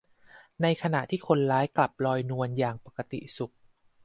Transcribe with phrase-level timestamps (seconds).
[0.61, 3.53] ในขณะที่คนร้ายกลับลอยนวลอย่างปกติสุข